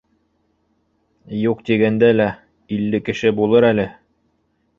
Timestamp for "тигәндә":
1.67-2.09